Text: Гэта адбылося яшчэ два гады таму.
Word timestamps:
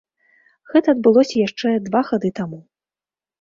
Гэта 0.71 0.95
адбылося 0.97 1.35
яшчэ 1.47 1.75
два 1.89 2.01
гады 2.09 2.33
таму. 2.41 2.59